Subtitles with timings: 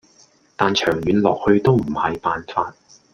[0.55, 2.73] 但長遠落去都唔係辦法